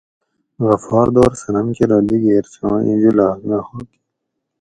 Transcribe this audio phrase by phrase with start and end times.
[0.67, 3.87] غفار دور صنم کہ ارو دیگیر چھاں ایں جولاگ نہ ھوگ